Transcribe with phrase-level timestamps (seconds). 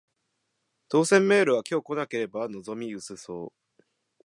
[0.89, 3.81] 当せんメールは今日来なければ望み薄そう